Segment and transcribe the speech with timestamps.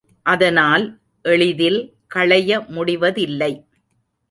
[0.25, 0.85] அதனால்
[1.25, 1.79] எளிதில்
[2.07, 3.51] களைய முடிவதில்லை.